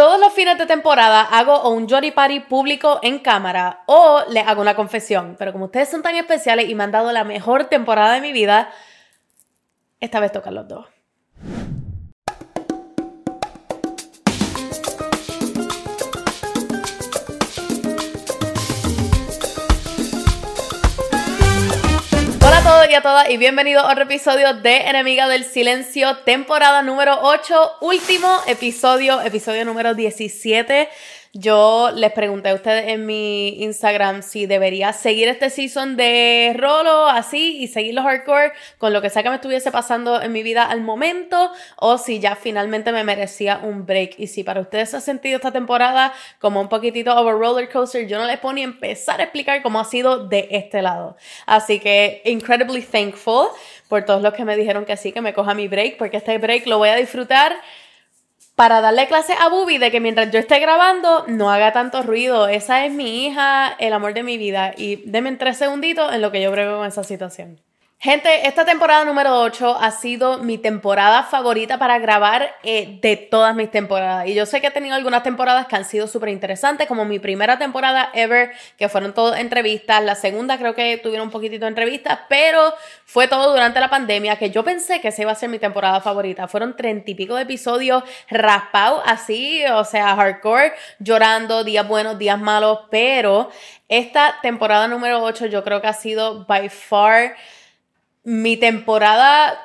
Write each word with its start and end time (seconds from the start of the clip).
Todos 0.00 0.18
los 0.18 0.32
fines 0.32 0.56
de 0.56 0.64
temporada 0.64 1.20
hago 1.20 1.68
un 1.68 1.86
Jory 1.86 2.10
Party 2.10 2.40
público 2.40 3.00
en 3.02 3.18
cámara 3.18 3.82
o 3.84 4.22
les 4.30 4.48
hago 4.48 4.62
una 4.62 4.74
confesión. 4.74 5.36
Pero 5.38 5.52
como 5.52 5.66
ustedes 5.66 5.90
son 5.90 6.02
tan 6.02 6.16
especiales 6.16 6.70
y 6.70 6.74
me 6.74 6.84
han 6.84 6.90
dado 6.90 7.12
la 7.12 7.22
mejor 7.22 7.66
temporada 7.66 8.14
de 8.14 8.22
mi 8.22 8.32
vida, 8.32 8.70
esta 10.00 10.18
vez 10.18 10.32
tocan 10.32 10.54
los 10.54 10.66
dos. 10.66 10.86
Todos 22.70 22.88
y 22.88 22.94
a 22.94 23.02
todas 23.02 23.28
y 23.28 23.36
bienvenidos 23.36 23.82
a 23.82 23.90
otro 23.90 24.04
episodio 24.04 24.54
de 24.54 24.82
Enemiga 24.82 25.26
del 25.26 25.42
Silencio, 25.42 26.18
temporada 26.18 26.82
número 26.82 27.18
8, 27.20 27.78
último 27.80 28.28
episodio, 28.46 29.20
episodio 29.22 29.64
número 29.64 29.94
17. 29.94 30.88
Yo 31.32 31.92
les 31.94 32.10
pregunté 32.10 32.48
a 32.48 32.54
ustedes 32.54 32.88
en 32.88 33.06
mi 33.06 33.62
Instagram 33.62 34.24
si 34.24 34.46
debería 34.46 34.92
seguir 34.92 35.28
este 35.28 35.48
season 35.48 35.96
de 35.96 36.52
rolo 36.56 37.06
así 37.06 37.58
y 37.58 37.68
seguir 37.68 37.94
los 37.94 38.04
hardcore 38.04 38.50
con 38.78 38.92
lo 38.92 39.00
que 39.00 39.10
sea 39.10 39.22
que 39.22 39.28
me 39.28 39.36
estuviese 39.36 39.70
pasando 39.70 40.20
en 40.20 40.32
mi 40.32 40.42
vida 40.42 40.64
al 40.64 40.80
momento 40.80 41.52
o 41.76 41.98
si 41.98 42.18
ya 42.18 42.34
finalmente 42.34 42.90
me 42.90 43.04
merecía 43.04 43.60
un 43.62 43.86
break. 43.86 44.18
Y 44.18 44.26
si 44.26 44.42
para 44.42 44.60
ustedes 44.60 44.92
ha 44.94 45.00
sentido 45.00 45.36
esta 45.36 45.52
temporada 45.52 46.12
como 46.40 46.60
un 46.60 46.68
poquitito 46.68 47.14
over 47.14 47.34
roller 47.34 47.70
coaster, 47.70 48.08
yo 48.08 48.18
no 48.18 48.24
les 48.24 48.40
puedo 48.40 48.54
ni 48.54 48.64
empezar 48.64 49.20
a 49.20 49.22
explicar 49.22 49.62
cómo 49.62 49.78
ha 49.78 49.84
sido 49.84 50.26
de 50.26 50.48
este 50.50 50.82
lado. 50.82 51.16
Así 51.46 51.78
que 51.78 52.22
incredibly 52.24 52.82
thankful 52.82 53.50
por 53.88 54.04
todos 54.04 54.20
los 54.20 54.34
que 54.34 54.44
me 54.44 54.56
dijeron 54.56 54.84
que 54.84 54.96
sí, 54.96 55.12
que 55.12 55.20
me 55.20 55.32
coja 55.32 55.54
mi 55.54 55.68
break, 55.68 55.96
porque 55.96 56.16
este 56.16 56.38
break 56.38 56.66
lo 56.66 56.78
voy 56.78 56.88
a 56.88 56.96
disfrutar 56.96 57.54
para 58.60 58.82
darle 58.82 59.08
clase 59.08 59.32
a 59.40 59.48
Bubi 59.48 59.78
de 59.78 59.90
que 59.90 60.00
mientras 60.00 60.30
yo 60.30 60.38
esté 60.38 60.58
grabando 60.58 61.24
no 61.28 61.50
haga 61.50 61.72
tanto 61.72 62.02
ruido. 62.02 62.46
Esa 62.46 62.84
es 62.84 62.92
mi 62.92 63.24
hija, 63.24 63.74
el 63.78 63.94
amor 63.94 64.12
de 64.12 64.22
mi 64.22 64.36
vida. 64.36 64.74
Y 64.76 64.96
denme 65.06 65.34
tres 65.36 65.56
segunditos 65.56 66.12
en 66.12 66.20
lo 66.20 66.30
que 66.30 66.42
yo 66.42 66.50
brego 66.50 66.76
con 66.76 66.86
esa 66.86 67.02
situación. 67.02 67.58
Gente, 68.02 68.48
esta 68.48 68.64
temporada 68.64 69.04
número 69.04 69.38
8 69.42 69.76
ha 69.78 69.90
sido 69.90 70.38
mi 70.38 70.56
temporada 70.56 71.22
favorita 71.22 71.78
para 71.78 71.98
grabar 71.98 72.56
eh, 72.62 72.98
de 73.02 73.18
todas 73.18 73.54
mis 73.54 73.70
temporadas. 73.70 74.26
Y 74.26 74.32
yo 74.32 74.46
sé 74.46 74.62
que 74.62 74.68
he 74.68 74.70
tenido 74.70 74.94
algunas 74.94 75.22
temporadas 75.22 75.66
que 75.66 75.76
han 75.76 75.84
sido 75.84 76.06
súper 76.06 76.30
interesantes, 76.30 76.88
como 76.88 77.04
mi 77.04 77.18
primera 77.18 77.58
temporada 77.58 78.08
ever, 78.14 78.52
que 78.78 78.88
fueron 78.88 79.12
todas 79.12 79.38
entrevistas. 79.38 80.02
La 80.02 80.14
segunda 80.14 80.56
creo 80.56 80.74
que 80.74 80.96
tuvieron 80.96 81.26
un 81.26 81.30
poquitito 81.30 81.66
de 81.66 81.72
entrevistas, 81.72 82.20
pero 82.26 82.72
fue 83.04 83.28
todo 83.28 83.50
durante 83.50 83.80
la 83.80 83.90
pandemia, 83.90 84.36
que 84.36 84.48
yo 84.48 84.64
pensé 84.64 85.02
que 85.02 85.08
esa 85.08 85.20
iba 85.20 85.32
a 85.32 85.34
ser 85.34 85.50
mi 85.50 85.58
temporada 85.58 86.00
favorita. 86.00 86.48
Fueron 86.48 86.76
treinta 86.76 87.10
y 87.10 87.14
pico 87.14 87.34
de 87.34 87.42
episodios 87.42 88.02
raspados 88.30 89.02
así, 89.04 89.62
o 89.74 89.84
sea, 89.84 90.16
hardcore, 90.16 90.72
llorando, 91.00 91.64
días 91.64 91.86
buenos, 91.86 92.18
días 92.18 92.40
malos, 92.40 92.78
pero 92.90 93.50
esta 93.90 94.38
temporada 94.40 94.88
número 94.88 95.22
8 95.22 95.46
yo 95.46 95.62
creo 95.62 95.82
que 95.82 95.88
ha 95.88 95.92
sido 95.92 96.46
by 96.46 96.70
far 96.70 97.36
mi 98.24 98.56
temporada, 98.56 99.58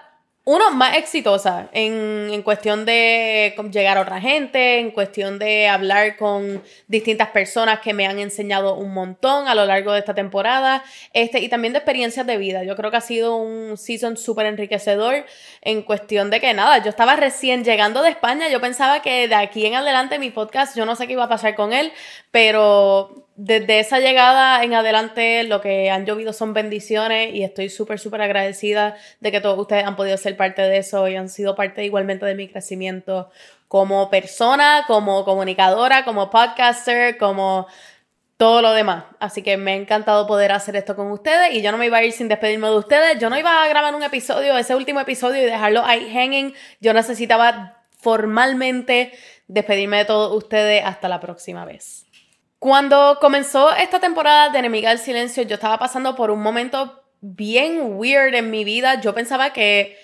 uno, 0.46 0.70
más 0.72 0.96
exitosa 0.96 1.70
en, 1.74 2.30
en, 2.32 2.44
cuestión 2.44 2.86
de 2.86 3.56
llegar 3.72 3.98
a 3.98 4.02
otra 4.02 4.22
gente, 4.22 4.80
en 4.80 4.92
cuestión 4.92 5.40
de 5.40 5.68
hablar 5.68 6.18
con 6.18 6.64
distintas 6.88 7.30
personas 7.30 7.80
que 7.80 7.94
me 7.94 8.06
han 8.06 8.20
enseñado 8.20 8.76
un 8.76 8.94
montón 8.94 9.48
a 9.48 9.56
lo 9.56 9.66
largo 9.66 9.92
de 9.92 10.00
esta 10.00 10.14
temporada, 10.14 10.84
este, 11.14 11.40
y 11.40 11.50
también 11.50 11.74
de 11.74 11.80
experiencias 11.80 12.28
de 12.28 12.38
vida. 12.38 12.64
Yo 12.64 12.76
creo 12.76 12.92
que 12.92 12.98
ha 12.98 13.02
sido 13.02 13.38
un 13.38 13.76
season 13.76 14.18
súper 14.18 14.46
enriquecedor 14.46 15.26
en 15.62 15.82
cuestión 15.82 16.30
de 16.30 16.40
que 16.40 16.54
nada, 16.54 16.78
yo 16.84 16.90
estaba 16.90 17.16
recién 17.16 17.64
llegando 17.64 18.04
de 18.04 18.10
España, 18.10 18.48
yo 18.48 18.62
pensaba 18.62 19.02
que 19.02 19.28
de 19.28 19.36
aquí 19.36 19.66
en 19.66 19.76
adelante 19.76 20.20
mi 20.20 20.30
podcast, 20.30 20.78
yo 20.78 20.86
no 20.86 20.96
sé 20.96 21.08
qué 21.08 21.14
iba 21.14 21.24
a 21.24 21.30
pasar 21.30 21.56
con 21.56 21.74
él, 21.74 21.92
pero 22.30 23.25
desde 23.36 23.80
esa 23.80 24.00
llegada 24.00 24.64
en 24.64 24.74
adelante 24.74 25.44
lo 25.44 25.60
que 25.60 25.90
han 25.90 26.06
llovido 26.06 26.32
son 26.32 26.54
bendiciones 26.54 27.34
y 27.34 27.44
estoy 27.44 27.70
súper, 27.70 28.00
súper 28.00 28.22
agradecida 28.22 28.96
de 29.20 29.32
que 29.32 29.42
todos 29.42 29.60
ustedes 29.60 29.86
han 29.86 29.96
podido 29.96 30.16
ser 30.18 30.38
parte 30.38 30.62
de 30.62 30.78
eso 30.78 31.08
y 31.08 31.16
han 31.16 31.28
sido 31.28 31.56
parte 31.56 31.84
igualmente 31.84 32.26
de 32.26 32.36
mi 32.36 32.48
crecimiento 32.48 33.30
como 33.68 34.10
persona, 34.10 34.86
como 34.88 35.26
comunicadora, 35.26 36.06
como 36.06 36.30
podcaster, 36.30 37.18
como 37.18 37.68
todo 38.38 38.62
lo 38.62 38.74
demás. 38.74 39.06
Así 39.20 39.42
que 39.42 39.58
me 39.58 39.72
ha 39.72 39.76
encantado 39.76 40.28
poder 40.28 40.54
hacer 40.54 40.78
esto 40.78 40.96
con 40.96 41.12
ustedes 41.12 41.54
y 41.54 41.62
yo 41.62 41.72
no 41.72 41.78
me 41.78 41.88
iba 41.88 41.98
a 41.98 42.04
ir 42.04 42.14
sin 42.14 42.30
despedirme 42.30 42.68
de 42.68 42.78
ustedes. 42.78 43.20
Yo 43.20 43.30
no 43.30 43.38
iba 43.38 43.64
a 43.64 43.68
grabar 43.68 43.96
un 43.96 44.04
episodio, 44.04 44.58
ese 44.58 44.76
último 44.76 45.02
episodio 45.02 45.42
y 45.42 45.46
dejarlo 45.46 45.84
ahí 45.86 46.10
hanging. 46.10 46.54
Yo 46.80 46.94
necesitaba 46.94 47.84
formalmente 48.00 49.12
despedirme 49.48 49.98
de 49.98 50.06
todos 50.06 50.36
ustedes 50.36 50.84
hasta 50.86 51.10
la 51.10 51.20
próxima 51.20 51.66
vez. 51.66 52.05
Cuando 52.60 53.18
comenzó 53.20 53.74
esta 53.76 54.00
temporada 54.00 54.50
de 54.50 54.60
Enemiga 54.60 54.90
del 54.90 55.00
Silencio, 55.00 55.44
yo 55.44 55.56
estaba 55.56 55.78
pasando 55.78 56.16
por 56.16 56.32
un 56.32 56.42
momento 56.42 57.04
bien 57.22 57.98
weird 57.98 58.34
en 58.34 58.50
mi 58.50 58.64
vida. 58.64 59.02
Yo 59.02 59.14
pensaba 59.14 59.54
que 59.54 59.98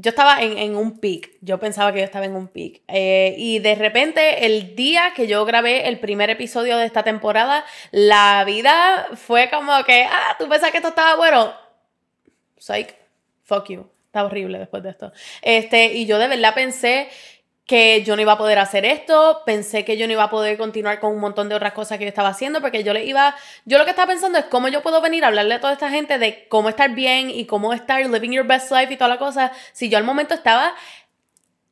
yo 0.00 0.10
estaba 0.10 0.40
en, 0.42 0.76
un 0.76 1.00
peak. 1.00 1.32
Yo 1.40 1.58
pensaba 1.58 1.92
que 1.92 1.98
yo 1.98 2.04
estaba 2.04 2.24
en 2.24 2.36
un 2.36 2.46
peak. 2.46 2.82
Eh, 2.86 3.34
y 3.36 3.58
de 3.58 3.74
repente, 3.74 4.46
el 4.46 4.76
día 4.76 5.12
que 5.14 5.26
yo 5.26 5.44
grabé 5.44 5.88
el 5.88 5.98
primer 5.98 6.30
episodio 6.30 6.78
de 6.78 6.86
esta 6.86 7.02
temporada, 7.02 7.64
la 7.90 8.44
vida 8.44 9.08
fue 9.14 9.50
como 9.50 9.72
que, 9.84 10.04
ah, 10.04 10.36
tú 10.38 10.48
pensás 10.48 10.70
que 10.70 10.76
esto 10.76 10.90
estaba 10.90 11.16
bueno. 11.16 11.52
Psych, 12.58 12.94
fuck 13.42 13.68
you. 13.70 13.90
Está 14.06 14.24
horrible 14.24 14.58
después 14.58 14.84
de 14.84 14.90
esto. 14.90 15.12
Este, 15.42 15.86
y 15.94 16.06
yo 16.06 16.18
de 16.18 16.28
verdad 16.28 16.54
pensé 16.54 17.08
que 17.68 18.02
yo 18.02 18.16
no 18.16 18.22
iba 18.22 18.32
a 18.32 18.38
poder 18.38 18.58
hacer 18.58 18.86
esto, 18.86 19.42
pensé 19.44 19.84
que 19.84 19.98
yo 19.98 20.06
no 20.06 20.14
iba 20.14 20.22
a 20.22 20.30
poder 20.30 20.56
continuar 20.56 21.00
con 21.00 21.12
un 21.12 21.20
montón 21.20 21.50
de 21.50 21.54
otras 21.54 21.74
cosas 21.74 21.98
que 21.98 22.04
yo 22.04 22.08
estaba 22.08 22.30
haciendo, 22.30 22.62
porque 22.62 22.82
yo 22.82 22.94
le 22.94 23.04
iba, 23.04 23.36
yo 23.66 23.76
lo 23.76 23.84
que 23.84 23.90
estaba 23.90 24.08
pensando 24.08 24.38
es 24.38 24.46
cómo 24.46 24.68
yo 24.68 24.82
puedo 24.82 25.02
venir 25.02 25.22
a 25.22 25.26
hablarle 25.26 25.52
a 25.52 25.60
toda 25.60 25.74
esta 25.74 25.90
gente 25.90 26.16
de 26.16 26.48
cómo 26.48 26.70
estar 26.70 26.94
bien 26.94 27.28
y 27.28 27.44
cómo 27.44 27.74
estar 27.74 28.00
living 28.00 28.30
your 28.30 28.46
best 28.46 28.72
life 28.72 28.90
y 28.90 28.96
toda 28.96 29.08
la 29.08 29.18
cosa, 29.18 29.52
si 29.72 29.90
yo 29.90 29.98
al 29.98 30.04
momento 30.04 30.32
estaba 30.32 30.74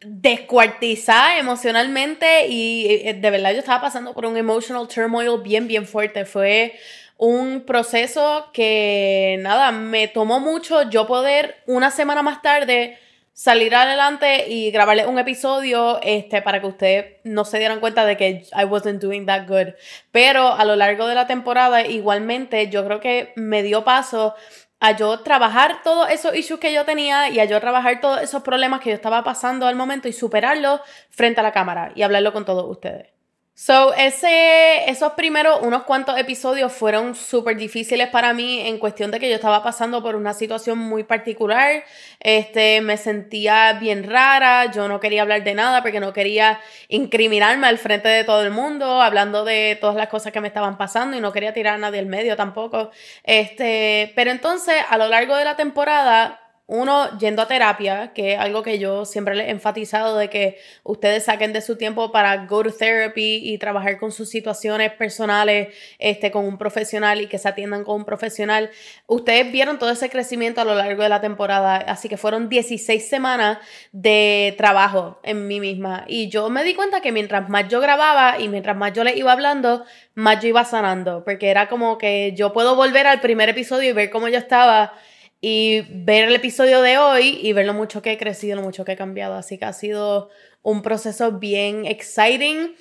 descuartizada 0.00 1.38
emocionalmente 1.38 2.46
y 2.48 2.88
eh, 3.08 3.14
de 3.14 3.30
verdad 3.30 3.52
yo 3.52 3.60
estaba 3.60 3.80
pasando 3.80 4.12
por 4.12 4.26
un 4.26 4.36
emotional 4.36 4.86
turmoil 4.88 5.40
bien, 5.40 5.66
bien 5.66 5.86
fuerte, 5.86 6.26
fue 6.26 6.78
un 7.16 7.62
proceso 7.62 8.50
que 8.52 9.38
nada, 9.40 9.72
me 9.72 10.08
tomó 10.08 10.40
mucho 10.40 10.90
yo 10.90 11.06
poder 11.06 11.56
una 11.64 11.90
semana 11.90 12.22
más 12.22 12.42
tarde 12.42 12.98
salir 13.36 13.74
adelante 13.74 14.48
y 14.48 14.70
grabarle 14.70 15.06
un 15.06 15.18
episodio 15.18 16.00
este, 16.02 16.40
para 16.40 16.58
que 16.62 16.66
ustedes 16.68 17.06
no 17.22 17.44
se 17.44 17.58
dieran 17.58 17.80
cuenta 17.80 18.06
de 18.06 18.16
que 18.16 18.46
I 18.58 18.64
wasn't 18.64 19.02
doing 19.02 19.26
that 19.26 19.46
good. 19.46 19.74
Pero 20.10 20.54
a 20.54 20.64
lo 20.64 20.74
largo 20.74 21.06
de 21.06 21.14
la 21.14 21.26
temporada, 21.26 21.82
igualmente, 21.82 22.70
yo 22.70 22.82
creo 22.86 22.98
que 22.98 23.34
me 23.36 23.62
dio 23.62 23.84
paso 23.84 24.34
a 24.80 24.96
yo 24.96 25.20
trabajar 25.20 25.82
todos 25.84 26.08
esos 26.08 26.34
issues 26.34 26.60
que 26.60 26.72
yo 26.72 26.86
tenía 26.86 27.28
y 27.28 27.38
a 27.38 27.44
yo 27.44 27.60
trabajar 27.60 28.00
todos 28.00 28.22
esos 28.22 28.42
problemas 28.42 28.80
que 28.80 28.88
yo 28.88 28.94
estaba 28.94 29.22
pasando 29.22 29.66
al 29.66 29.76
momento 29.76 30.08
y 30.08 30.14
superarlos 30.14 30.80
frente 31.10 31.40
a 31.40 31.42
la 31.42 31.52
cámara 31.52 31.92
y 31.94 32.02
hablarlo 32.02 32.32
con 32.32 32.46
todos 32.46 32.64
ustedes. 32.70 33.15
So, 33.58 33.94
ese, 33.94 34.90
esos 34.90 35.14
primeros 35.14 35.60
unos 35.62 35.84
cuantos 35.84 36.18
episodios 36.18 36.74
fueron 36.74 37.14
súper 37.14 37.56
difíciles 37.56 38.08
para 38.08 38.34
mí 38.34 38.60
en 38.60 38.78
cuestión 38.78 39.10
de 39.10 39.18
que 39.18 39.30
yo 39.30 39.36
estaba 39.36 39.62
pasando 39.62 40.02
por 40.02 40.14
una 40.14 40.34
situación 40.34 40.76
muy 40.76 41.04
particular. 41.04 41.82
Este, 42.20 42.82
me 42.82 42.98
sentía 42.98 43.72
bien 43.80 44.04
rara, 44.10 44.70
yo 44.72 44.88
no 44.88 45.00
quería 45.00 45.22
hablar 45.22 45.42
de 45.42 45.54
nada 45.54 45.80
porque 45.80 46.00
no 46.00 46.12
quería 46.12 46.60
incriminarme 46.88 47.66
al 47.66 47.78
frente 47.78 48.10
de 48.10 48.24
todo 48.24 48.42
el 48.42 48.50
mundo, 48.50 49.00
hablando 49.00 49.42
de 49.42 49.78
todas 49.80 49.96
las 49.96 50.08
cosas 50.08 50.34
que 50.34 50.42
me 50.42 50.48
estaban 50.48 50.76
pasando 50.76 51.16
y 51.16 51.22
no 51.22 51.32
quería 51.32 51.54
tirar 51.54 51.76
a 51.76 51.78
nadie 51.78 51.96
del 52.00 52.06
medio 52.10 52.36
tampoco. 52.36 52.90
Este, 53.24 54.12
pero 54.14 54.32
entonces, 54.32 54.74
a 54.86 54.98
lo 54.98 55.08
largo 55.08 55.34
de 55.34 55.46
la 55.46 55.56
temporada, 55.56 56.45
uno, 56.68 57.16
yendo 57.18 57.42
a 57.42 57.46
terapia, 57.46 58.12
que 58.12 58.32
es 58.32 58.40
algo 58.40 58.64
que 58.64 58.80
yo 58.80 59.04
siempre 59.04 59.36
le 59.36 59.44
he 59.44 59.50
enfatizado 59.50 60.16
de 60.16 60.28
que 60.28 60.58
ustedes 60.82 61.24
saquen 61.24 61.52
de 61.52 61.60
su 61.60 61.76
tiempo 61.76 62.10
para 62.10 62.46
go 62.46 62.64
to 62.64 62.72
therapy 62.72 63.40
y 63.44 63.56
trabajar 63.58 63.98
con 63.98 64.10
sus 64.10 64.28
situaciones 64.28 64.92
personales 64.92 65.68
este, 66.00 66.32
con 66.32 66.44
un 66.44 66.58
profesional 66.58 67.20
y 67.20 67.28
que 67.28 67.38
se 67.38 67.48
atiendan 67.48 67.84
con 67.84 67.96
un 67.96 68.04
profesional. 68.04 68.70
Ustedes 69.06 69.52
vieron 69.52 69.78
todo 69.78 69.90
ese 69.90 70.10
crecimiento 70.10 70.60
a 70.60 70.64
lo 70.64 70.74
largo 70.74 71.04
de 71.04 71.08
la 71.08 71.20
temporada, 71.20 71.76
así 71.76 72.08
que 72.08 72.16
fueron 72.16 72.48
16 72.48 73.08
semanas 73.08 73.58
de 73.92 74.54
trabajo 74.58 75.20
en 75.22 75.46
mí 75.46 75.60
misma. 75.60 76.04
Y 76.08 76.30
yo 76.30 76.50
me 76.50 76.64
di 76.64 76.74
cuenta 76.74 77.00
que 77.00 77.12
mientras 77.12 77.48
más 77.48 77.68
yo 77.68 77.80
grababa 77.80 78.40
y 78.40 78.48
mientras 78.48 78.76
más 78.76 78.92
yo 78.92 79.04
le 79.04 79.16
iba 79.16 79.30
hablando, 79.30 79.84
más 80.14 80.42
yo 80.42 80.48
iba 80.48 80.64
sanando, 80.64 81.22
porque 81.24 81.48
era 81.48 81.68
como 81.68 81.96
que 81.96 82.32
yo 82.34 82.52
puedo 82.52 82.74
volver 82.74 83.06
al 83.06 83.20
primer 83.20 83.50
episodio 83.50 83.90
y 83.90 83.92
ver 83.92 84.10
cómo 84.10 84.26
yo 84.26 84.38
estaba 84.38 84.94
y 85.40 85.82
ver 85.90 86.28
el 86.28 86.34
episodio 86.34 86.82
de 86.82 86.98
hoy 86.98 87.38
y 87.42 87.52
ver 87.52 87.66
lo 87.66 87.74
mucho 87.74 88.02
que 88.02 88.12
he 88.12 88.18
crecido, 88.18 88.56
lo 88.56 88.62
mucho 88.62 88.84
que 88.84 88.92
he 88.92 88.96
cambiado. 88.96 89.34
Así 89.34 89.58
que 89.58 89.64
ha 89.64 89.72
sido 89.72 90.30
un 90.62 90.82
proceso 90.82 91.32
bien 91.32 91.86
exciting, 91.86 92.74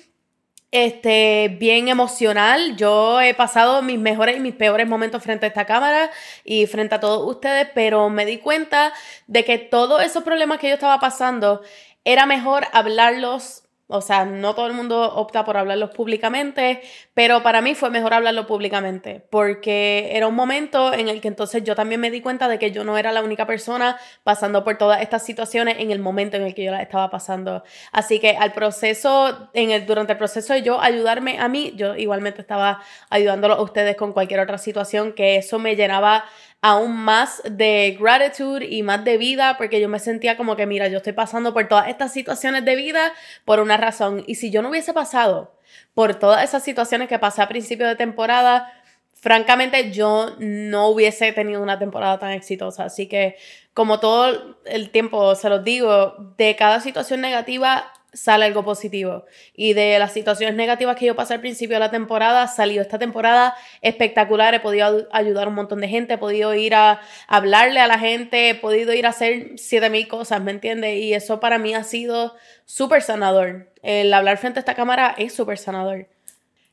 este, 0.70 1.56
bien 1.60 1.88
emocional. 1.88 2.76
Yo 2.76 3.20
he 3.20 3.34
pasado 3.34 3.82
mis 3.82 3.98
mejores 3.98 4.38
y 4.38 4.40
mis 4.40 4.54
peores 4.54 4.88
momentos 4.88 5.22
frente 5.22 5.46
a 5.46 5.48
esta 5.48 5.66
cámara 5.66 6.10
y 6.44 6.66
frente 6.66 6.94
a 6.94 7.00
todos 7.00 7.28
ustedes, 7.28 7.68
pero 7.74 8.08
me 8.10 8.26
di 8.26 8.38
cuenta 8.38 8.92
de 9.26 9.44
que 9.44 9.58
todos 9.58 10.02
esos 10.02 10.24
problemas 10.24 10.58
que 10.58 10.68
yo 10.68 10.74
estaba 10.74 10.98
pasando 10.98 11.62
era 12.04 12.26
mejor 12.26 12.66
hablarlos 12.72 13.65
O 13.88 14.00
sea, 14.00 14.24
no 14.24 14.56
todo 14.56 14.66
el 14.66 14.72
mundo 14.72 15.14
opta 15.14 15.44
por 15.44 15.56
hablarlos 15.56 15.90
públicamente, 15.90 16.80
pero 17.14 17.44
para 17.44 17.60
mí 17.60 17.76
fue 17.76 17.88
mejor 17.88 18.14
hablarlo 18.14 18.44
públicamente, 18.44 19.24
porque 19.30 20.10
era 20.12 20.26
un 20.26 20.34
momento 20.34 20.92
en 20.92 21.08
el 21.08 21.20
que 21.20 21.28
entonces 21.28 21.62
yo 21.62 21.76
también 21.76 22.00
me 22.00 22.10
di 22.10 22.20
cuenta 22.20 22.48
de 22.48 22.58
que 22.58 22.72
yo 22.72 22.82
no 22.82 22.98
era 22.98 23.12
la 23.12 23.22
única 23.22 23.46
persona 23.46 23.96
pasando 24.24 24.64
por 24.64 24.76
todas 24.76 25.02
estas 25.02 25.24
situaciones 25.24 25.76
en 25.78 25.92
el 25.92 26.00
momento 26.00 26.36
en 26.36 26.42
el 26.42 26.54
que 26.54 26.64
yo 26.64 26.72
las 26.72 26.82
estaba 26.82 27.10
pasando. 27.10 27.62
Así 27.92 28.18
que 28.18 28.30
al 28.36 28.52
proceso, 28.52 29.50
en 29.54 29.70
el, 29.70 29.86
durante 29.86 30.12
el 30.12 30.18
proceso 30.18 30.52
de 30.52 30.62
yo 30.62 30.80
ayudarme 30.80 31.38
a 31.38 31.46
mí, 31.46 31.72
yo 31.76 31.94
igualmente 31.94 32.40
estaba 32.40 32.82
ayudándolo 33.08 33.54
a 33.54 33.62
ustedes 33.62 33.96
con 33.96 34.12
cualquier 34.12 34.40
otra 34.40 34.58
situación, 34.58 35.12
que 35.12 35.36
eso 35.36 35.60
me 35.60 35.76
llenaba 35.76 36.24
aún 36.62 36.96
más 36.96 37.42
de 37.48 37.96
gratitud 38.00 38.60
y 38.62 38.82
más 38.82 39.04
de 39.04 39.18
vida, 39.18 39.56
porque 39.56 39.80
yo 39.80 39.88
me 39.88 40.00
sentía 40.00 40.36
como 40.36 40.56
que, 40.56 40.66
mira, 40.66 40.88
yo 40.88 40.96
estoy 40.96 41.12
pasando 41.12 41.52
por 41.54 41.68
todas 41.68 41.88
estas 41.88 42.12
situaciones 42.12 42.64
de 42.64 42.74
vida 42.74 43.12
por 43.44 43.60
una 43.60 43.75
razón. 43.76 44.24
Y 44.26 44.36
si 44.36 44.50
yo 44.50 44.62
no 44.62 44.70
hubiese 44.70 44.92
pasado 44.92 45.54
por 45.94 46.14
todas 46.14 46.44
esas 46.44 46.62
situaciones 46.62 47.08
que 47.08 47.18
pasé 47.18 47.42
a 47.42 47.48
principio 47.48 47.86
de 47.86 47.96
temporada, 47.96 48.72
francamente 49.12 49.90
yo 49.92 50.36
no 50.38 50.88
hubiese 50.88 51.32
tenido 51.32 51.62
una 51.62 51.78
temporada 51.78 52.18
tan 52.18 52.30
exitosa. 52.32 52.84
Así 52.84 53.08
que, 53.08 53.36
como 53.74 53.98
todo 54.00 54.58
el 54.64 54.90
tiempo 54.90 55.34
se 55.34 55.48
los 55.48 55.64
digo, 55.64 56.14
de 56.36 56.56
cada 56.56 56.80
situación 56.80 57.20
negativa 57.20 57.92
sale 58.16 58.46
algo 58.46 58.64
positivo. 58.64 59.24
Y 59.54 59.74
de 59.74 59.98
las 59.98 60.12
situaciones 60.12 60.56
negativas 60.56 60.96
que 60.96 61.06
yo 61.06 61.14
pasé 61.14 61.34
al 61.34 61.40
principio 61.40 61.76
de 61.76 61.80
la 61.80 61.90
temporada, 61.90 62.48
salió 62.48 62.82
esta 62.82 62.98
temporada 62.98 63.54
espectacular. 63.82 64.54
He 64.54 64.60
podido 64.60 65.06
ayudar 65.12 65.46
a 65.46 65.50
un 65.50 65.54
montón 65.54 65.80
de 65.80 65.88
gente, 65.88 66.14
he 66.14 66.18
podido 66.18 66.54
ir 66.54 66.74
a 66.74 67.00
hablarle 67.28 67.80
a 67.80 67.86
la 67.86 67.98
gente, 67.98 68.50
he 68.50 68.54
podido 68.54 68.92
ir 68.92 69.06
a 69.06 69.10
hacer 69.10 69.52
siete 69.56 69.90
mil 69.90 70.08
cosas, 70.08 70.40
¿me 70.40 70.50
entiendes? 70.50 70.98
Y 70.98 71.14
eso 71.14 71.38
para 71.40 71.58
mí 71.58 71.74
ha 71.74 71.84
sido 71.84 72.34
súper 72.64 73.02
sanador. 73.02 73.70
El 73.82 74.12
hablar 74.12 74.38
frente 74.38 74.58
a 74.58 74.60
esta 74.60 74.74
cámara 74.74 75.14
es 75.18 75.34
súper 75.34 75.58
sanador. 75.58 76.08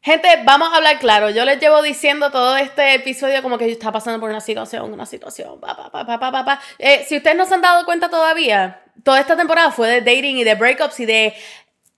Gente, 0.04 0.28
vamos 0.44 0.74
a 0.74 0.76
hablar 0.76 1.00
claro. 1.00 1.30
Yo 1.30 1.46
les 1.46 1.62
llevo 1.62 1.82
diciendo 1.82 2.30
todo 2.30 2.58
este 2.58 2.96
episodio 2.96 3.42
como 3.42 3.58
que 3.58 3.68
yo 3.68 3.72
estaba 3.72 3.94
pasando 3.94 4.20
por 4.20 4.30
una 4.30 4.42
situación, 4.42 4.92
una 4.92 5.06
situación, 5.06 5.62
pa, 5.62 5.78
pa, 5.78 5.90
pa, 5.90 6.06
pa, 6.06 6.20
pa, 6.20 6.44
pa. 6.44 6.60
Eh, 6.78 7.06
si 7.08 7.16
ustedes 7.16 7.38
no 7.38 7.46
se 7.46 7.54
han 7.54 7.62
dado 7.62 7.86
cuenta 7.86 8.10
todavía, 8.10 8.82
toda 9.02 9.22
esta 9.22 9.38
temporada 9.38 9.72
fue 9.72 9.88
de 9.88 10.02
dating 10.02 10.36
y 10.36 10.44
de 10.44 10.56
breakups 10.56 11.00
y 11.00 11.06
de 11.06 11.34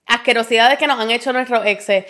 asquerosidades 0.06 0.78
que 0.78 0.86
nos 0.86 1.00
han 1.00 1.10
hecho 1.10 1.32
nuestros 1.32 1.66
exes. 1.66 2.04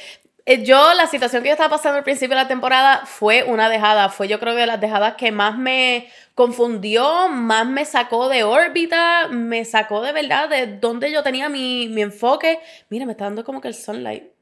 Eh, 0.45 0.63
yo, 0.65 0.93
la 0.93 1.07
situación 1.07 1.43
que 1.43 1.49
yo 1.49 1.55
estaba 1.55 1.71
pasando 1.71 1.97
al 1.97 2.05
principio 2.05 2.37
de 2.37 2.43
la 2.43 2.49
temporada 2.49 3.07
fue 3.07 3.45
una 3.45 3.71
dejada. 3.71 4.11
Fue 4.11 4.29
yo 4.29 4.39
creo 4.39 4.53
que 4.53 4.61
de 4.61 4.67
las 4.67 4.81
dejadas 4.83 5.15
que 5.15 5.33
más 5.33 5.57
me 5.57 6.11
confundió, 6.35 7.29
más 7.29 7.67
me 7.67 7.87
sacó 7.87 8.29
de 8.29 8.45
órbita, 8.45 9.29
me 9.29 9.65
sacó 9.65 10.03
de 10.03 10.13
verdad 10.13 10.51
de 10.51 10.67
donde 10.77 11.11
yo 11.11 11.23
tenía 11.23 11.49
mi, 11.49 11.89
mi 11.89 12.03
enfoque. 12.03 12.61
Mira, 12.91 13.07
me 13.07 13.13
está 13.13 13.25
dando 13.25 13.45
como 13.45 13.63
que 13.63 13.69
el 13.69 13.75
sunlight. 13.75 14.36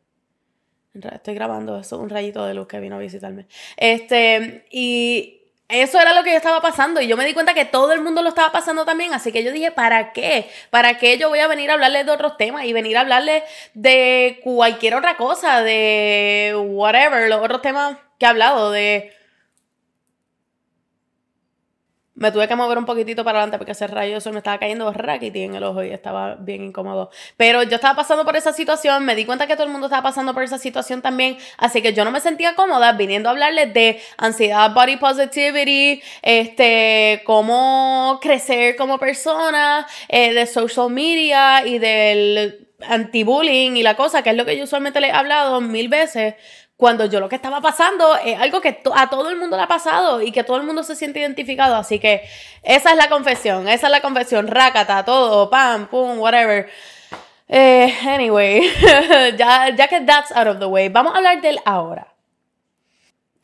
Estoy 0.94 1.34
grabando, 1.34 1.78
eso 1.78 1.98
un 1.98 2.08
rayito 2.08 2.46
de 2.46 2.54
luz 2.54 2.68
que 2.68 2.78
vino 2.78 2.96
a 2.96 3.00
visitarme. 3.00 3.46
Este, 3.76 4.66
y 4.70 5.40
eso 5.68 6.00
era 6.00 6.14
lo 6.14 6.22
que 6.22 6.30
yo 6.30 6.36
estaba 6.36 6.60
pasando 6.60 7.00
y 7.00 7.08
yo 7.08 7.16
me 7.16 7.24
di 7.24 7.34
cuenta 7.34 7.52
que 7.52 7.64
todo 7.64 7.92
el 7.92 8.00
mundo 8.00 8.22
lo 8.22 8.28
estaba 8.28 8.52
pasando 8.52 8.84
también, 8.84 9.12
así 9.12 9.32
que 9.32 9.42
yo 9.42 9.50
dije, 9.50 9.72
¿para 9.72 10.12
qué? 10.12 10.48
¿Para 10.70 10.98
qué 10.98 11.18
yo 11.18 11.30
voy 11.30 11.40
a 11.40 11.48
venir 11.48 11.70
a 11.70 11.74
hablarles 11.74 12.06
de 12.06 12.12
otros 12.12 12.36
temas 12.36 12.64
y 12.66 12.72
venir 12.72 12.96
a 12.96 13.00
hablarles 13.00 13.42
de 13.72 14.40
cualquier 14.44 14.94
otra 14.94 15.16
cosa, 15.16 15.62
de 15.62 16.54
whatever, 16.54 17.28
los 17.28 17.42
otros 17.42 17.60
temas 17.60 17.96
que 18.18 18.26
he 18.26 18.28
hablado, 18.28 18.70
de 18.70 19.12
me 22.14 22.30
tuve 22.30 22.46
que 22.46 22.54
mover 22.54 22.78
un 22.78 22.86
poquitito 22.86 23.24
para 23.24 23.38
adelante 23.38 23.58
porque 23.58 23.72
ese 23.72 23.86
rayo 23.86 24.18
eso 24.18 24.30
me 24.30 24.38
estaba 24.38 24.58
cayendo 24.58 24.92
raquiti 24.92 25.42
en 25.42 25.56
el 25.56 25.64
ojo 25.64 25.82
y 25.82 25.90
estaba 25.90 26.36
bien 26.36 26.64
incómodo. 26.64 27.10
Pero 27.36 27.62
yo 27.64 27.76
estaba 27.76 27.96
pasando 27.96 28.24
por 28.24 28.36
esa 28.36 28.52
situación, 28.52 29.04
me 29.04 29.14
di 29.14 29.24
cuenta 29.24 29.46
que 29.46 29.54
todo 29.54 29.66
el 29.66 29.72
mundo 29.72 29.88
estaba 29.88 30.02
pasando 30.02 30.32
por 30.32 30.42
esa 30.42 30.58
situación 30.58 31.02
también, 31.02 31.36
así 31.58 31.82
que 31.82 31.92
yo 31.92 32.04
no 32.04 32.10
me 32.10 32.20
sentía 32.20 32.54
cómoda 32.54 32.92
viniendo 32.92 33.28
a 33.28 33.32
hablarles 33.32 33.74
de 33.74 34.00
ansiedad, 34.16 34.72
body 34.72 34.96
positivity, 34.96 36.02
este, 36.22 37.22
cómo 37.24 38.18
crecer 38.22 38.76
como 38.76 38.98
persona, 38.98 39.86
eh, 40.08 40.32
de 40.32 40.46
social 40.46 40.90
media 40.90 41.66
y 41.66 41.78
del 41.78 42.68
anti-bullying 42.86 43.76
y 43.76 43.82
la 43.82 43.96
cosa, 43.96 44.22
que 44.22 44.30
es 44.30 44.36
lo 44.36 44.44
que 44.44 44.56
yo 44.56 44.64
usualmente 44.64 45.00
le 45.00 45.08
he 45.08 45.12
hablado 45.12 45.60
mil 45.60 45.88
veces 45.88 46.34
cuando 46.76 47.06
yo 47.06 47.20
lo 47.20 47.28
que 47.28 47.36
estaba 47.36 47.60
pasando 47.60 48.16
es 48.16 48.38
algo 48.38 48.60
que 48.60 48.80
a 48.94 49.08
todo 49.08 49.30
el 49.30 49.36
mundo 49.36 49.56
le 49.56 49.62
ha 49.62 49.68
pasado 49.68 50.20
y 50.20 50.32
que 50.32 50.42
todo 50.42 50.56
el 50.56 50.64
mundo 50.64 50.82
se 50.82 50.96
siente 50.96 51.20
identificado. 51.20 51.76
Así 51.76 51.98
que 51.98 52.22
esa 52.62 52.90
es 52.90 52.96
la 52.96 53.08
confesión, 53.08 53.68
esa 53.68 53.86
es 53.86 53.90
la 53.90 54.00
confesión, 54.00 54.48
rácata, 54.48 55.04
todo, 55.04 55.48
pam, 55.50 55.86
pum, 55.88 56.18
whatever. 56.18 56.68
Eh, 57.48 57.94
anyway, 58.06 58.62
ya, 59.36 59.68
ya 59.68 59.88
que 59.88 60.00
that's 60.00 60.32
out 60.32 60.46
of 60.46 60.58
the 60.58 60.66
way, 60.66 60.88
vamos 60.88 61.14
a 61.14 61.18
hablar 61.18 61.40
del 61.40 61.60
ahora. 61.64 62.13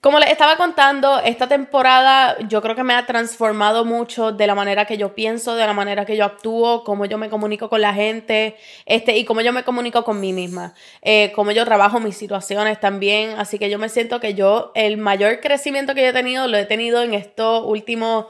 Como 0.00 0.19
les 0.19 0.31
estaba 0.31 0.56
contando, 0.56 1.20
esta 1.20 1.47
temporada 1.47 2.38
yo 2.49 2.62
creo 2.62 2.75
que 2.75 2.82
me 2.82 2.94
ha 2.94 3.05
transformado 3.05 3.85
mucho 3.85 4.32
de 4.32 4.47
la 4.47 4.55
manera 4.55 4.87
que 4.87 4.97
yo 4.97 5.14
pienso, 5.14 5.56
de 5.56 5.67
la 5.67 5.75
manera 5.75 6.06
que 6.06 6.17
yo 6.17 6.25
actúo, 6.25 6.85
cómo 6.85 7.05
yo 7.05 7.19
me 7.19 7.29
comunico 7.29 7.69
con 7.69 7.82
la 7.82 7.93
gente 7.93 8.56
este, 8.87 9.19
y 9.19 9.26
cómo 9.26 9.43
yo 9.43 9.52
me 9.52 9.62
comunico 9.62 10.02
con 10.02 10.19
mí 10.19 10.32
misma, 10.32 10.73
eh, 11.02 11.32
cómo 11.35 11.50
yo 11.50 11.67
trabajo 11.67 12.00
mis 12.00 12.17
situaciones 12.17 12.81
también. 12.81 13.38
Así 13.38 13.58
que 13.58 13.69
yo 13.69 13.79
me 13.79 13.91
siento 13.91 14.20
que 14.20 14.32
yo, 14.32 14.73
el 14.75 14.97
mayor 14.97 15.41
crecimiento 15.41 15.94
que 15.94 16.00
yo 16.00 16.08
he 16.08 16.12
tenido, 16.14 16.49
lo 16.49 16.56
he 16.56 16.64
tenido 16.64 17.03
en 17.03 17.12
estos 17.12 17.62
últimos, 17.67 18.25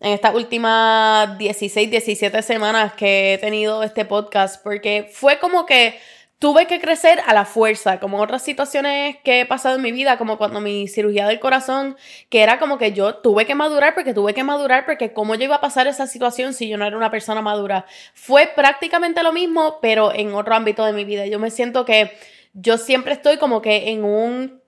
en 0.00 0.12
estas 0.12 0.36
últimas 0.36 1.36
16, 1.36 1.90
17 1.90 2.42
semanas 2.42 2.92
que 2.92 3.34
he 3.34 3.38
tenido 3.38 3.82
este 3.82 4.04
podcast, 4.04 4.62
porque 4.62 5.10
fue 5.12 5.40
como 5.40 5.66
que 5.66 5.98
tuve 6.42 6.66
que 6.66 6.80
crecer 6.80 7.20
a 7.24 7.34
la 7.34 7.44
fuerza, 7.44 8.00
como 8.00 8.20
otras 8.20 8.42
situaciones 8.42 9.16
que 9.22 9.42
he 9.42 9.46
pasado 9.46 9.76
en 9.76 9.82
mi 9.82 9.92
vida, 9.92 10.18
como 10.18 10.38
cuando 10.38 10.60
mi 10.60 10.88
cirugía 10.88 11.28
del 11.28 11.38
corazón, 11.38 11.96
que 12.30 12.42
era 12.42 12.58
como 12.58 12.78
que 12.78 12.92
yo 12.92 13.14
tuve 13.18 13.46
que 13.46 13.54
madurar 13.54 13.94
porque 13.94 14.12
tuve 14.12 14.34
que 14.34 14.42
madurar 14.42 14.84
porque 14.84 15.12
cómo 15.12 15.36
yo 15.36 15.44
iba 15.44 15.54
a 15.54 15.60
pasar 15.60 15.86
esa 15.86 16.08
situación 16.08 16.52
si 16.52 16.68
yo 16.68 16.76
no 16.76 16.84
era 16.84 16.96
una 16.96 17.12
persona 17.12 17.42
madura. 17.42 17.86
Fue 18.12 18.50
prácticamente 18.56 19.22
lo 19.22 19.32
mismo, 19.32 19.78
pero 19.80 20.12
en 20.12 20.34
otro 20.34 20.56
ámbito 20.56 20.84
de 20.84 20.92
mi 20.92 21.04
vida. 21.04 21.26
Yo 21.26 21.38
me 21.38 21.52
siento 21.52 21.84
que 21.84 22.10
yo 22.54 22.76
siempre 22.76 23.12
estoy 23.12 23.36
como 23.36 23.62
que 23.62 23.90
en 23.90 24.02
un 24.02 24.60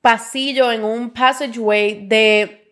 pasillo, 0.00 0.72
en 0.72 0.82
un 0.82 1.10
passageway 1.10 2.08
de 2.08 2.63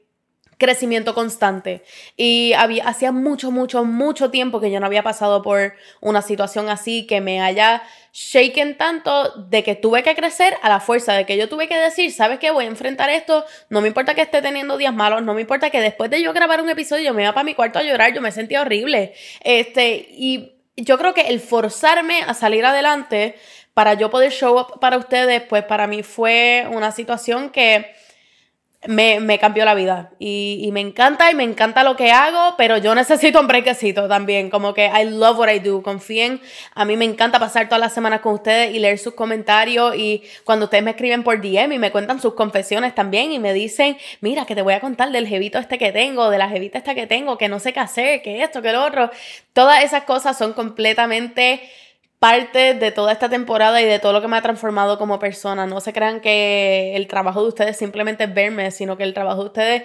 crecimiento 0.62 1.12
constante. 1.12 1.82
Y 2.16 2.52
había, 2.52 2.86
hacía 2.86 3.10
mucho, 3.10 3.50
mucho, 3.50 3.84
mucho 3.84 4.30
tiempo 4.30 4.60
que 4.60 4.70
yo 4.70 4.78
no 4.78 4.86
había 4.86 5.02
pasado 5.02 5.42
por 5.42 5.74
una 6.00 6.22
situación 6.22 6.68
así 6.68 7.04
que 7.04 7.20
me 7.20 7.40
haya 7.40 7.82
shaken 8.12 8.78
tanto 8.78 9.30
de 9.48 9.64
que 9.64 9.74
tuve 9.74 10.04
que 10.04 10.14
crecer 10.14 10.56
a 10.62 10.68
la 10.68 10.78
fuerza, 10.78 11.14
de 11.14 11.26
que 11.26 11.36
yo 11.36 11.48
tuve 11.48 11.66
que 11.66 11.76
decir, 11.76 12.12
¿sabes 12.12 12.38
qué? 12.38 12.52
Voy 12.52 12.66
a 12.66 12.68
enfrentar 12.68 13.10
esto, 13.10 13.44
no 13.70 13.80
me 13.80 13.88
importa 13.88 14.14
que 14.14 14.22
esté 14.22 14.40
teniendo 14.40 14.76
días 14.76 14.94
malos, 14.94 15.22
no 15.22 15.34
me 15.34 15.40
importa 15.40 15.70
que 15.70 15.80
después 15.80 16.10
de 16.10 16.22
yo 16.22 16.32
grabar 16.32 16.60
un 16.60 16.70
episodio 16.70 17.12
me 17.12 17.22
iba 17.22 17.32
para 17.32 17.44
mi 17.44 17.54
cuarto 17.54 17.80
a 17.80 17.82
llorar, 17.82 18.14
yo 18.14 18.20
me 18.20 18.30
sentía 18.30 18.60
horrible. 18.60 19.14
Este, 19.42 20.06
y 20.10 20.52
yo 20.76 20.96
creo 20.96 21.12
que 21.12 21.22
el 21.22 21.40
forzarme 21.40 22.22
a 22.22 22.34
salir 22.34 22.64
adelante 22.64 23.34
para 23.74 23.94
yo 23.94 24.10
poder 24.10 24.30
show 24.30 24.58
up 24.58 24.78
para 24.78 24.96
ustedes, 24.96 25.42
pues 25.42 25.64
para 25.64 25.88
mí 25.88 26.02
fue 26.02 26.68
una 26.70 26.92
situación 26.92 27.50
que 27.50 27.94
me, 28.88 29.38
cambió 29.38 29.64
la 29.64 29.74
vida. 29.74 30.10
Y, 30.18 30.68
me 30.72 30.80
encanta 30.80 31.30
y 31.30 31.34
me 31.34 31.44
encanta 31.44 31.84
lo 31.84 31.96
que 31.96 32.10
hago, 32.10 32.54
pero 32.56 32.78
yo 32.78 32.94
necesito 32.94 33.40
un 33.40 33.46
brequecito 33.46 34.08
también. 34.08 34.50
Como 34.50 34.74
que 34.74 34.86
I 34.86 35.04
love 35.04 35.38
what 35.38 35.50
I 35.50 35.60
do. 35.60 35.82
Confíen. 35.82 36.40
A 36.74 36.84
mí 36.84 36.96
me 36.96 37.04
encanta 37.04 37.38
pasar 37.38 37.66
todas 37.66 37.80
las 37.80 37.94
semanas 37.94 38.20
con 38.20 38.34
ustedes 38.34 38.74
y 38.74 38.80
leer 38.80 38.98
sus 38.98 39.14
comentarios. 39.14 39.94
Y 39.96 40.24
cuando 40.44 40.64
ustedes 40.64 40.82
me 40.82 40.92
escriben 40.92 41.22
por 41.22 41.40
DM 41.40 41.72
y 41.72 41.78
me 41.78 41.92
cuentan 41.92 42.20
sus 42.20 42.34
confesiones 42.34 42.94
también 42.94 43.32
y 43.32 43.38
me 43.38 43.52
dicen, 43.52 43.96
mira, 44.20 44.46
que 44.46 44.54
te 44.54 44.62
voy 44.62 44.74
a 44.74 44.80
contar 44.80 45.12
del 45.12 45.28
jevito 45.28 45.58
este 45.58 45.78
que 45.78 45.92
tengo, 45.92 46.30
de 46.30 46.38
la 46.38 46.48
jevita 46.48 46.78
esta 46.78 46.94
que 46.94 47.06
tengo, 47.06 47.38
que 47.38 47.48
no 47.48 47.60
sé 47.60 47.72
qué 47.72 47.80
hacer, 47.80 48.22
que 48.22 48.42
esto, 48.42 48.62
que 48.62 48.72
lo 48.72 48.84
otro. 48.84 49.10
Todas 49.52 49.84
esas 49.84 50.04
cosas 50.04 50.36
son 50.36 50.54
completamente 50.54 51.60
parte 52.22 52.74
de 52.74 52.92
toda 52.92 53.10
esta 53.10 53.28
temporada 53.28 53.82
y 53.82 53.84
de 53.84 53.98
todo 53.98 54.12
lo 54.12 54.20
que 54.20 54.28
me 54.28 54.36
ha 54.36 54.42
transformado 54.42 54.96
como 54.96 55.18
persona. 55.18 55.66
No 55.66 55.80
se 55.80 55.92
crean 55.92 56.20
que 56.20 56.94
el 56.94 57.08
trabajo 57.08 57.42
de 57.42 57.48
ustedes 57.48 57.76
simplemente 57.76 58.22
es 58.22 58.32
verme, 58.32 58.70
sino 58.70 58.96
que 58.96 59.02
el 59.02 59.12
trabajo 59.12 59.40
de 59.40 59.46
ustedes 59.48 59.82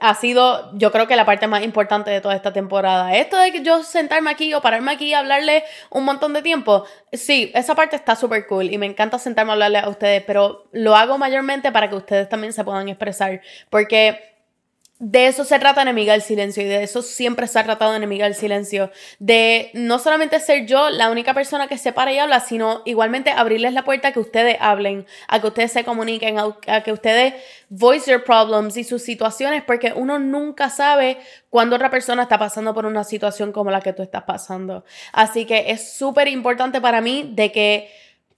ha 0.00 0.14
sido, 0.16 0.76
yo 0.76 0.90
creo 0.90 1.06
que 1.06 1.14
la 1.14 1.24
parte 1.24 1.46
más 1.46 1.62
importante 1.62 2.10
de 2.10 2.20
toda 2.20 2.34
esta 2.34 2.52
temporada. 2.52 3.14
Esto 3.14 3.38
de 3.38 3.52
que 3.52 3.62
yo 3.62 3.84
sentarme 3.84 4.28
aquí 4.28 4.52
o 4.54 4.60
pararme 4.60 4.90
aquí 4.90 5.10
y 5.10 5.14
hablarle 5.14 5.62
un 5.90 6.04
montón 6.04 6.32
de 6.32 6.42
tiempo, 6.42 6.84
sí, 7.12 7.52
esa 7.54 7.76
parte 7.76 7.94
está 7.94 8.16
súper 8.16 8.48
cool 8.48 8.72
y 8.72 8.76
me 8.76 8.86
encanta 8.86 9.20
sentarme 9.20 9.52
a 9.52 9.54
hablarle 9.54 9.78
a 9.78 9.88
ustedes, 9.88 10.24
pero 10.26 10.64
lo 10.72 10.96
hago 10.96 11.16
mayormente 11.16 11.70
para 11.70 11.88
que 11.88 11.94
ustedes 11.94 12.28
también 12.28 12.52
se 12.52 12.64
puedan 12.64 12.88
expresar, 12.88 13.40
porque 13.70 14.37
de 15.00 15.28
eso 15.28 15.44
se 15.44 15.60
trata 15.60 15.82
Enemiga 15.82 16.12
del 16.12 16.22
Silencio 16.22 16.64
y 16.64 16.66
de 16.66 16.82
eso 16.82 17.02
siempre 17.02 17.46
se 17.46 17.56
ha 17.58 17.62
tratado 17.62 17.94
Enemiga 17.94 18.24
del 18.24 18.34
Silencio. 18.34 18.90
De 19.20 19.70
no 19.74 20.00
solamente 20.00 20.40
ser 20.40 20.66
yo 20.66 20.90
la 20.90 21.10
única 21.10 21.34
persona 21.34 21.68
que 21.68 21.78
se 21.78 21.92
para 21.92 22.12
y 22.12 22.18
habla, 22.18 22.40
sino 22.40 22.82
igualmente 22.84 23.30
abrirles 23.30 23.74
la 23.74 23.84
puerta 23.84 24.08
a 24.08 24.12
que 24.12 24.18
ustedes 24.18 24.56
hablen, 24.58 25.06
a 25.28 25.40
que 25.40 25.46
ustedes 25.46 25.70
se 25.70 25.84
comuniquen, 25.84 26.38
a, 26.38 26.82
que 26.82 26.92
ustedes 26.92 27.34
voice 27.68 28.06
their 28.06 28.24
problems 28.24 28.76
y 28.76 28.82
sus 28.82 29.02
situaciones, 29.02 29.62
porque 29.62 29.92
uno 29.94 30.18
nunca 30.18 30.68
sabe 30.68 31.18
cuándo 31.48 31.76
otra 31.76 31.90
persona 31.90 32.24
está 32.24 32.38
pasando 32.38 32.74
por 32.74 32.84
una 32.84 33.04
situación 33.04 33.52
como 33.52 33.70
la 33.70 33.80
que 33.80 33.92
tú 33.92 34.02
estás 34.02 34.24
pasando. 34.24 34.84
Así 35.12 35.44
que 35.44 35.70
es 35.70 35.92
súper 35.92 36.26
importante 36.26 36.80
para 36.80 37.00
mí 37.00 37.30
de 37.34 37.52
que 37.52 37.88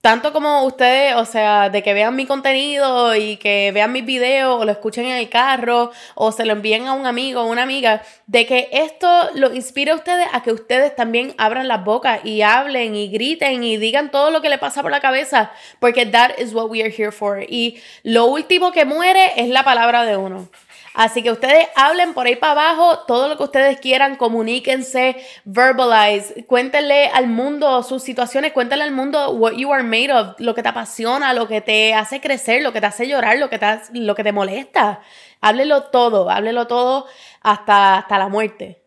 tanto 0.01 0.33
como 0.33 0.63
ustedes, 0.63 1.15
o 1.15 1.25
sea, 1.25 1.69
de 1.69 1.83
que 1.83 1.93
vean 1.93 2.15
mi 2.15 2.25
contenido 2.25 3.15
y 3.15 3.37
que 3.37 3.71
vean 3.71 3.91
mis 3.91 4.03
videos 4.03 4.59
o 4.59 4.65
lo 4.65 4.71
escuchen 4.71 5.05
en 5.05 5.17
el 5.17 5.29
carro 5.29 5.91
o 6.15 6.31
se 6.31 6.43
lo 6.43 6.53
envíen 6.53 6.87
a 6.87 6.93
un 6.93 7.05
amigo 7.05 7.41
o 7.41 7.45
una 7.45 7.61
amiga, 7.61 8.01
de 8.25 8.47
que 8.47 8.69
esto 8.71 9.29
lo 9.35 9.53
inspire 9.53 9.91
a 9.91 9.95
ustedes 9.95 10.27
a 10.33 10.41
que 10.41 10.51
ustedes 10.51 10.95
también 10.95 11.35
abran 11.37 11.67
las 11.67 11.85
bocas 11.85 12.25
y 12.25 12.41
hablen 12.41 12.95
y 12.95 13.09
griten 13.09 13.63
y 13.63 13.77
digan 13.77 14.09
todo 14.09 14.31
lo 14.31 14.41
que 14.41 14.49
le 14.49 14.57
pasa 14.57 14.81
por 14.81 14.89
la 14.89 15.01
cabeza, 15.01 15.51
porque 15.79 16.07
that 16.07 16.31
is 16.39 16.53
what 16.53 16.69
we 16.69 16.81
are 16.81 16.91
here 16.91 17.11
for. 17.11 17.43
Y 17.47 17.79
lo 18.01 18.25
último 18.25 18.71
que 18.71 18.85
muere 18.85 19.33
es 19.37 19.49
la 19.49 19.63
palabra 19.63 20.03
de 20.03 20.17
uno. 20.17 20.49
Así 20.93 21.23
que 21.23 21.31
ustedes 21.31 21.67
hablen 21.75 22.13
por 22.13 22.25
ahí 22.25 22.35
para 22.35 22.51
abajo 22.51 22.99
todo 23.07 23.27
lo 23.29 23.37
que 23.37 23.43
ustedes 23.43 23.79
quieran, 23.79 24.17
comuníquense, 24.17 25.15
verbalize, 25.45 26.45
cuéntenle 26.45 27.07
al 27.07 27.27
mundo 27.27 27.81
sus 27.83 28.03
situaciones, 28.03 28.51
cuéntenle 28.51 28.83
al 28.83 28.91
mundo 28.91 29.31
what 29.31 29.53
you 29.53 29.71
are 29.71 29.83
made 29.83 30.11
of, 30.11 30.39
lo 30.39 30.53
que 30.53 30.63
te 30.63 30.69
apasiona, 30.69 31.33
lo 31.33 31.47
que 31.47 31.61
te 31.61 31.93
hace 31.93 32.19
crecer, 32.19 32.61
lo 32.61 32.73
que 32.73 32.81
te 32.81 32.87
hace 32.87 33.07
llorar, 33.07 33.37
lo 33.37 33.49
que 33.49 33.57
te, 33.57 33.65
lo 33.93 34.15
que 34.15 34.23
te 34.23 34.31
molesta. 34.33 35.01
Háblelo 35.39 35.83
todo, 35.83 36.29
háblelo 36.29 36.67
todo 36.67 37.07
hasta, 37.41 37.97
hasta 37.97 38.17
la 38.17 38.27
muerte. 38.27 38.81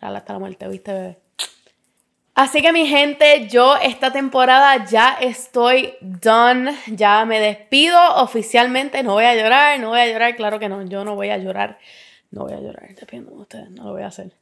Hasta 0.00 0.32
la 0.32 0.38
muerte, 0.38 0.68
¿viste, 0.68 0.92
bebé? 0.92 1.21
Así 2.34 2.62
que 2.62 2.72
mi 2.72 2.86
gente, 2.86 3.46
yo 3.48 3.76
esta 3.76 4.10
temporada 4.10 4.86
ya 4.86 5.18
estoy 5.20 5.94
done, 6.00 6.74
ya 6.86 7.26
me 7.26 7.38
despido 7.38 7.98
oficialmente, 8.16 9.02
no 9.02 9.12
voy 9.12 9.24
a 9.24 9.34
llorar, 9.34 9.78
no 9.80 9.90
voy 9.90 10.00
a 10.00 10.06
llorar, 10.06 10.34
claro 10.34 10.58
que 10.58 10.70
no, 10.70 10.82
yo 10.86 11.04
no 11.04 11.14
voy 11.14 11.28
a 11.28 11.36
llorar, 11.36 11.78
no 12.30 12.44
voy 12.44 12.54
a 12.54 12.60
llorar, 12.60 12.88
dependiendo 12.94 13.32
de 13.32 13.42
ustedes, 13.42 13.70
no 13.70 13.84
lo 13.84 13.92
voy 13.92 14.02
a 14.02 14.06
hacer. 14.06 14.32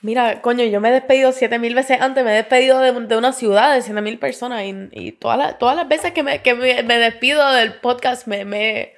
Mira, 0.00 0.40
coño, 0.40 0.64
yo 0.64 0.80
me 0.80 0.88
he 0.88 0.92
despedido 0.92 1.32
siete 1.32 1.58
mil 1.58 1.74
veces 1.74 2.00
antes, 2.00 2.24
me 2.24 2.32
he 2.32 2.36
despedido 2.36 2.80
de, 2.80 3.16
una 3.16 3.32
ciudad 3.32 3.74
de 3.74 3.82
siete 3.82 4.00
mil 4.00 4.18
personas 4.18 4.62
y, 4.64 5.12
todas, 5.12 5.36
las, 5.36 5.58
todas 5.58 5.76
las 5.76 5.88
veces 5.88 6.12
que, 6.12 6.22
me, 6.22 6.40
me, 6.82 6.98
despido 6.98 7.50
del 7.52 7.74
podcast 7.74 8.26
me, 8.26 8.46
me, 8.46 8.94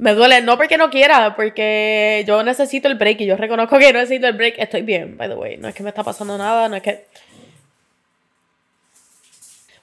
me 0.00 0.14
duele, 0.14 0.40
no 0.40 0.56
porque 0.56 0.78
no 0.78 0.88
quiera, 0.88 1.36
porque 1.36 2.24
yo 2.26 2.42
necesito 2.42 2.88
el 2.88 2.94
break 2.94 3.20
y 3.20 3.26
yo 3.26 3.36
reconozco 3.36 3.78
que 3.78 3.92
necesito 3.92 4.26
el 4.26 4.32
break. 4.32 4.54
Estoy 4.58 4.82
bien, 4.82 5.16
by 5.16 5.28
the 5.28 5.34
way. 5.34 5.56
No 5.58 5.68
es 5.68 5.74
que 5.74 5.82
me 5.82 5.90
está 5.90 6.02
pasando 6.02 6.38
nada, 6.38 6.68
no 6.68 6.76
es 6.76 6.82
que 6.82 7.06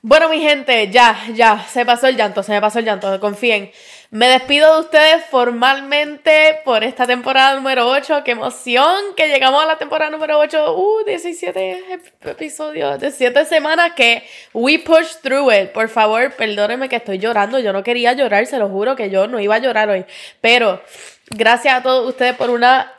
bueno, 0.02 0.30
mi 0.30 0.40
gente, 0.40 0.90
ya, 0.90 1.20
ya, 1.34 1.66
se 1.68 1.86
pasó 1.86 2.08
el 2.08 2.16
llanto, 2.16 2.42
se 2.42 2.52
me 2.54 2.62
pasó 2.62 2.80
el 2.80 2.86
llanto, 2.86 3.20
confíen. 3.20 3.72
Me 4.10 4.30
despido 4.30 4.74
de 4.74 4.80
ustedes 4.80 5.26
formalmente 5.26 6.60
por 6.64 6.86
esta 6.86 7.06
temporada 7.06 7.56
número 7.56 7.90
8. 7.90 8.24
¡Qué 8.24 8.32
emoción! 8.32 8.96
Que 9.18 9.28
llegamos 9.28 9.62
a 9.62 9.66
la 9.66 9.78
temporada 9.78 10.10
número 10.10 10.40
8. 10.40 10.78
Uh, 10.78 11.04
17 11.06 11.84
episodios, 12.22 13.02
de 13.02 13.12
7 13.12 13.44
semanas 13.44 13.92
que 13.98 14.24
we 14.54 14.80
push 14.80 15.18
through 15.22 15.52
it. 15.52 15.72
Por 15.72 15.90
favor, 15.90 16.34
perdónenme 16.36 16.88
que 16.88 16.96
estoy 16.96 17.20
llorando. 17.20 17.60
Yo 17.60 17.74
no 17.74 17.84
quería 17.84 18.14
llorar, 18.14 18.46
se 18.46 18.58
lo 18.58 18.70
juro 18.70 18.96
que 18.96 19.10
yo 19.10 19.28
no 19.28 19.42
iba 19.42 19.56
a 19.56 19.60
llorar 19.60 19.90
hoy. 19.90 20.06
Pero 20.40 20.82
gracias 21.30 21.76
a 21.76 21.84
todos 21.84 22.08
ustedes 22.08 22.34
por 22.38 22.50
una 22.50 22.94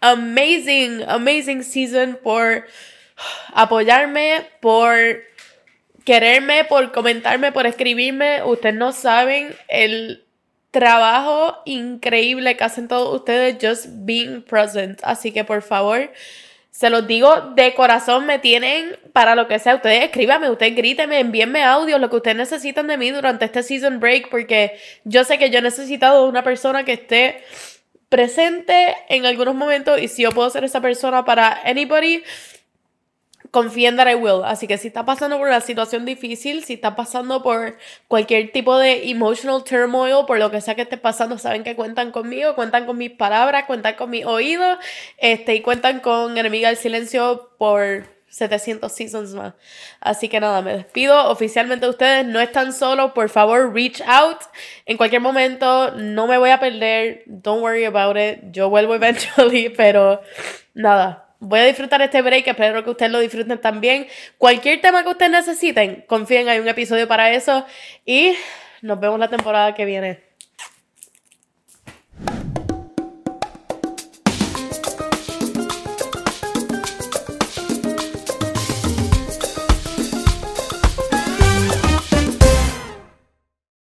amazing, 0.00 1.02
amazing 1.06 1.62
season, 1.62 2.18
por 2.22 2.64
apoyarme, 3.52 4.46
por 4.60 4.96
quererme, 6.06 6.64
por 6.64 6.90
comentarme, 6.90 7.52
por 7.52 7.66
escribirme. 7.66 8.42
Ustedes 8.44 8.74
no 8.74 8.92
saben 8.92 9.54
el 9.68 10.23
trabajo 10.74 11.62
increíble 11.64 12.56
que 12.56 12.64
hacen 12.64 12.88
todos 12.88 13.14
ustedes 13.14 13.56
just 13.62 13.86
being 14.04 14.42
present. 14.42 15.00
Así 15.04 15.30
que 15.30 15.44
por 15.44 15.62
favor, 15.62 16.10
se 16.72 16.90
los 16.90 17.06
digo 17.06 17.52
de 17.54 17.72
corazón, 17.74 18.26
me 18.26 18.40
tienen 18.40 18.98
para 19.12 19.36
lo 19.36 19.46
que 19.46 19.60
sea. 19.60 19.76
Ustedes 19.76 20.04
escríbanme, 20.04 20.50
ustedes 20.50 20.74
grítenme, 20.74 21.20
envíenme 21.20 21.62
audio, 21.62 21.98
lo 21.98 22.10
que 22.10 22.16
ustedes 22.16 22.36
necesitan 22.36 22.88
de 22.88 22.98
mí 22.98 23.12
durante 23.12 23.44
este 23.44 23.62
season 23.62 24.00
break, 24.00 24.28
porque 24.28 24.76
yo 25.04 25.22
sé 25.22 25.38
que 25.38 25.50
yo 25.50 25.60
he 25.60 25.62
necesitado 25.62 26.28
una 26.28 26.42
persona 26.42 26.84
que 26.84 26.94
esté 26.94 27.44
presente 28.08 28.96
en 29.08 29.26
algunos 29.26 29.54
momentos 29.54 30.00
y 30.00 30.08
si 30.08 30.22
yo 30.22 30.32
puedo 30.32 30.50
ser 30.50 30.64
esa 30.64 30.80
persona 30.80 31.24
para 31.24 31.62
anybody, 31.64 32.24
confíen 33.54 33.96
that 33.96 34.10
I 34.10 34.16
will. 34.16 34.42
Así 34.44 34.66
que 34.66 34.76
si 34.78 34.88
está 34.88 35.04
pasando 35.04 35.38
por 35.38 35.46
una 35.46 35.60
situación 35.60 36.04
difícil, 36.04 36.64
si 36.64 36.74
está 36.74 36.96
pasando 36.96 37.40
por 37.40 37.78
cualquier 38.08 38.50
tipo 38.50 38.76
de 38.76 39.08
emotional 39.08 39.62
turmoil, 39.62 40.26
por 40.26 40.40
lo 40.40 40.50
que 40.50 40.60
sea 40.60 40.74
que 40.74 40.82
esté 40.82 40.96
pasando, 40.96 41.38
saben 41.38 41.62
que 41.62 41.76
cuentan 41.76 42.10
conmigo, 42.10 42.56
cuentan 42.56 42.84
con 42.84 42.98
mis 42.98 43.12
palabras, 43.12 43.66
cuentan 43.66 43.94
con 43.94 44.10
mis 44.10 44.24
oídos, 44.26 44.78
este, 45.18 45.54
y 45.54 45.60
cuentan 45.60 46.00
con 46.00 46.36
Enemiga 46.36 46.68
del 46.68 46.76
Silencio 46.76 47.50
por 47.56 48.06
700 48.28 48.90
seasons 48.90 49.34
más. 49.34 49.54
Así 50.00 50.28
que 50.28 50.40
nada, 50.40 50.60
me 50.60 50.76
despido 50.76 51.30
oficialmente 51.30 51.86
de 51.86 51.90
ustedes. 51.90 52.26
No 52.26 52.40
están 52.40 52.72
solos, 52.72 53.12
por 53.12 53.28
favor, 53.28 53.72
reach 53.72 54.02
out. 54.04 54.38
En 54.84 54.96
cualquier 54.96 55.20
momento, 55.20 55.92
no 55.92 56.26
me 56.26 56.38
voy 56.38 56.50
a 56.50 56.58
perder. 56.58 57.22
Don't 57.26 57.62
worry 57.62 57.84
about 57.84 58.16
it. 58.16 58.50
Yo 58.50 58.68
vuelvo 58.68 58.96
eventually, 58.96 59.68
pero 59.76 60.22
nada 60.74 61.23
voy 61.38 61.60
a 61.60 61.64
disfrutar 61.64 62.00
este 62.02 62.22
break, 62.22 62.46
espero 62.46 62.82
que 62.82 62.90
ustedes 62.90 63.12
lo 63.12 63.20
disfruten 63.20 63.60
también. 63.60 64.06
Cualquier 64.38 64.80
tema 64.80 65.02
que 65.02 65.10
ustedes 65.10 65.32
necesiten, 65.32 66.04
confíen, 66.06 66.48
hay 66.48 66.58
un 66.58 66.68
episodio 66.68 67.06
para 67.06 67.32
eso 67.32 67.66
y 68.04 68.34
nos 68.82 68.98
vemos 69.00 69.18
la 69.18 69.28
temporada 69.28 69.74
que 69.74 69.84
viene. 69.84 70.23